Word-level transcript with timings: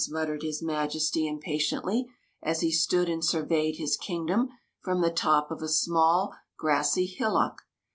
"muttered 0.09 0.41
his 0.41 0.63
Majesty 0.63 1.27
impatiently, 1.27 2.07
as 2.41 2.61
he 2.61 2.71
stood 2.71 3.07
and 3.07 3.23
sur 3.23 3.45
veyed 3.45 3.75
his 3.77 3.95
kingdom 3.95 4.49
from 4.79 5.01
the 5.01 5.11
top 5.11 5.51
of 5.51 5.61
a 5.61 5.67
small, 5.69 6.33
grassy 6.57 7.05
hillock. 7.05 7.59